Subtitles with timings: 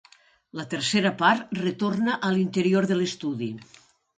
[0.59, 3.53] La tercera part retorna a l'interior de l'estudi.